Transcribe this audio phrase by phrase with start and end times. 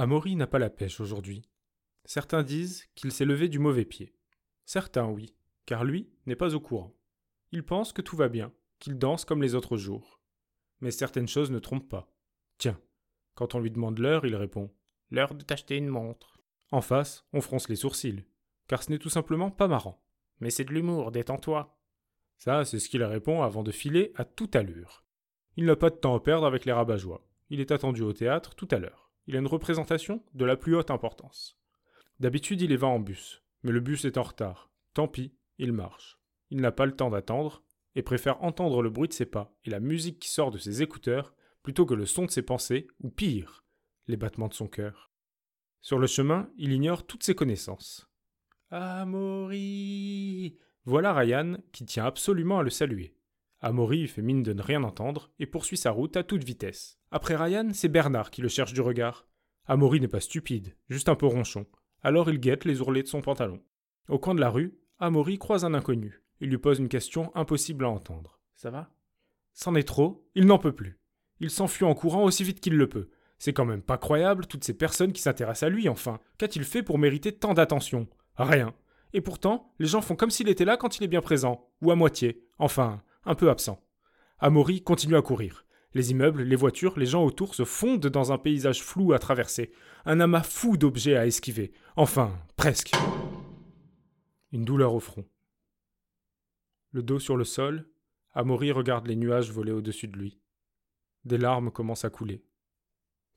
[0.00, 1.42] Amaury n'a pas la pêche aujourd'hui.
[2.04, 4.14] Certains disent qu'il s'est levé du mauvais pied.
[4.64, 5.34] Certains, oui,
[5.66, 6.94] car lui n'est pas au courant.
[7.50, 10.20] Il pense que tout va bien, qu'il danse comme les autres jours.
[10.80, 12.14] Mais certaines choses ne trompent pas.
[12.58, 12.80] Tiens,
[13.34, 14.72] quand on lui demande l'heure, il répond
[15.10, 16.38] L'heure de t'acheter une montre.
[16.70, 18.24] En face, on fronce les sourcils,
[18.68, 20.00] car ce n'est tout simplement pas marrant.
[20.38, 21.76] Mais c'est de l'humour, détends-toi.
[22.36, 25.04] Ça, c'est ce qu'il répond avant de filer à toute allure.
[25.56, 26.98] Il n'a pas de temps à perdre avec les rabat
[27.50, 29.07] Il est attendu au théâtre tout à l'heure.
[29.28, 31.58] Il a une représentation de la plus haute importance.
[32.18, 34.70] D'habitude, il y va en bus, mais le bus est en retard.
[34.94, 36.18] Tant pis, il marche.
[36.48, 37.62] Il n'a pas le temps d'attendre
[37.94, 40.82] et préfère entendre le bruit de ses pas et la musique qui sort de ses
[40.82, 43.66] écouteurs plutôt que le son de ses pensées, ou pire,
[44.06, 45.12] les battements de son cœur.
[45.82, 48.08] Sur le chemin, il ignore toutes ses connaissances.
[48.70, 53.17] Amaury Voilà Ryan qui tient absolument à le saluer.
[53.60, 56.98] Amaury fait mine de ne rien entendre et poursuit sa route à toute vitesse.
[57.10, 59.26] Après Ryan, c'est Bernard qui le cherche du regard.
[59.66, 61.66] Amaury n'est pas stupide, juste un peu ronchon.
[62.02, 63.60] Alors il guette les ourlets de son pantalon.
[64.08, 66.22] Au coin de la rue, Amaury croise un inconnu.
[66.40, 68.40] Il lui pose une question impossible à entendre.
[68.54, 68.90] Ça va?
[69.52, 71.00] C'en est trop, il n'en peut plus.
[71.40, 73.10] Il s'enfuit en courant aussi vite qu'il le peut.
[73.38, 76.20] C'est quand même pas croyable, toutes ces personnes qui s'intéressent à lui, enfin.
[76.38, 78.08] Qu'a-t-il fait pour mériter tant d'attention?
[78.36, 78.74] Rien.
[79.12, 81.90] Et pourtant, les gens font comme s'il était là quand il est bien présent, ou
[81.90, 83.80] à moitié, enfin, un peu absent.
[84.38, 85.66] Amaury continue à courir.
[85.94, 89.72] Les immeubles, les voitures, les gens autour se fondent dans un paysage flou à traverser,
[90.04, 91.72] un amas fou d'objets à esquiver.
[91.96, 92.92] Enfin, presque.
[94.52, 95.26] Une douleur au front.
[96.92, 97.88] Le dos sur le sol,
[98.32, 100.40] Amaury regarde les nuages voler au-dessus de lui.
[101.24, 102.44] Des larmes commencent à couler.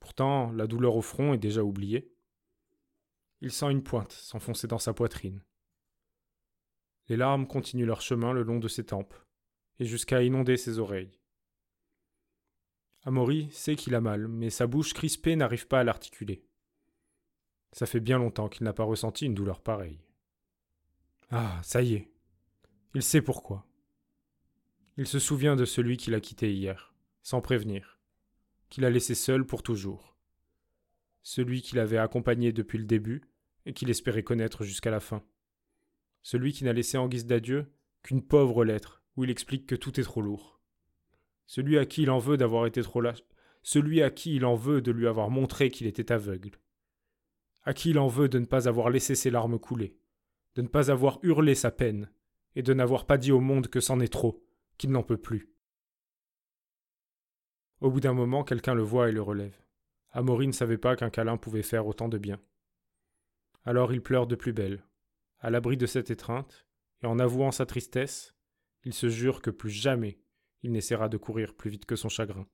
[0.00, 2.14] Pourtant, la douleur au front est déjà oubliée.
[3.40, 5.42] Il sent une pointe s'enfoncer dans sa poitrine.
[7.08, 9.14] Les larmes continuent leur chemin le long de ses tempes,
[9.78, 11.18] et jusqu'à inonder ses oreilles.
[13.04, 16.44] Amaury sait qu'il a mal, mais sa bouche crispée n'arrive pas à l'articuler.
[17.72, 20.00] Ça fait bien longtemps qu'il n'a pas ressenti une douleur pareille.
[21.30, 22.12] Ah, ça y est.
[22.94, 23.66] Il sait pourquoi.
[24.98, 27.98] Il se souvient de celui qu'il a quitté hier, sans prévenir,
[28.68, 30.16] qu'il a laissé seul pour toujours.
[31.22, 33.22] Celui qu'il avait accompagné depuis le début
[33.64, 35.24] et qu'il espérait connaître jusqu'à la fin.
[36.20, 39.98] Celui qui n'a laissé en guise d'adieu qu'une pauvre lettre où il explique que tout
[40.00, 40.60] est trop lourd.
[41.46, 43.22] Celui à qui il en veut d'avoir été trop lâche.
[43.62, 46.58] Celui à qui il en veut de lui avoir montré qu'il était aveugle.
[47.62, 49.96] À qui il en veut de ne pas avoir laissé ses larmes couler,
[50.56, 52.10] de ne pas avoir hurlé sa peine,
[52.56, 54.44] et de n'avoir pas dit au monde que c'en est trop,
[54.78, 55.52] qu'il n'en peut plus.
[57.80, 59.56] Au bout d'un moment, quelqu'un le voit et le relève.
[60.10, 62.40] Amaury ne savait pas qu'un câlin pouvait faire autant de bien.
[63.64, 64.84] Alors il pleure de plus belle,
[65.38, 66.66] à l'abri de cette étreinte,
[67.02, 68.34] et en avouant sa tristesse,
[68.84, 70.18] il se jure que plus jamais
[70.62, 72.46] il n'essaiera de courir plus vite que son chagrin.